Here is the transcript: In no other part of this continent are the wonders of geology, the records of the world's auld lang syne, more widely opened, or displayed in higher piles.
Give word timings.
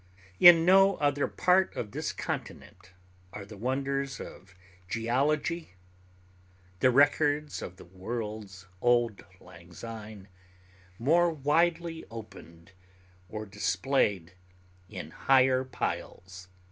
In 0.39 0.65
no 0.65 0.95
other 0.95 1.27
part 1.27 1.75
of 1.75 1.91
this 1.91 2.11
continent 2.11 2.89
are 3.33 3.45
the 3.45 3.55
wonders 3.55 4.19
of 4.19 4.55
geology, 4.89 5.75
the 6.79 6.89
records 6.89 7.61
of 7.61 7.75
the 7.75 7.85
world's 7.85 8.65
auld 8.79 9.23
lang 9.39 9.71
syne, 9.71 10.27
more 10.97 11.29
widely 11.29 12.03
opened, 12.09 12.71
or 13.29 13.45
displayed 13.45 14.33
in 14.89 15.11
higher 15.11 15.63
piles. 15.63 16.47